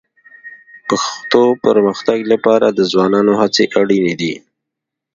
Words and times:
پښتو 0.87 1.43
پرمختګ 1.65 2.19
لپاره 2.31 2.67
د 2.69 2.79
ځوانانو 2.91 3.33
هڅې 3.41 3.63
اړیني 3.79 4.13
دي 4.21 4.33